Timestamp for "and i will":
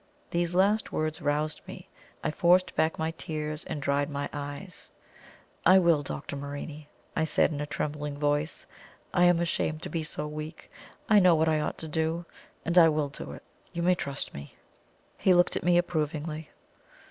12.65-13.09